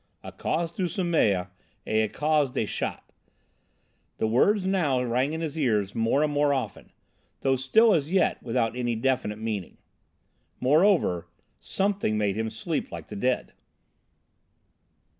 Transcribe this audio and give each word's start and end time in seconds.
"—à 0.23 0.31
cause 0.35 0.71
du 0.71 0.87
sommeil 0.87 1.47
et 1.85 2.09
à 2.11 2.11
cause 2.11 2.49
des 2.49 2.65
chats"—the 2.65 4.25
words 4.25 4.65
now 4.65 4.99
rang 5.03 5.31
in 5.33 5.41
his 5.41 5.55
ears 5.59 5.93
more 5.93 6.23
and 6.23 6.33
more 6.33 6.51
often, 6.51 6.91
though 7.41 7.55
still 7.55 7.93
as 7.93 8.09
yet 8.09 8.41
without 8.41 8.75
any 8.75 8.95
definite 8.95 9.37
meaning. 9.37 9.77
Moreover, 10.59 11.27
something 11.59 12.17
made 12.17 12.35
him 12.35 12.49
sleep 12.49 12.91
like 12.91 13.09
the 13.09 13.15
dead. 13.15 13.53